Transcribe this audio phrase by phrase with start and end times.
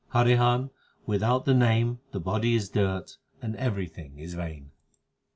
[0.15, 0.71] Harihan,
[1.05, 4.71] without the Name the body is dirt, and every thing is vain.